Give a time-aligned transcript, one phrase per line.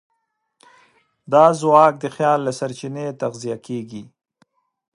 [1.31, 4.03] دا ځواک د خیال له سرچینې تغذیه کېږي.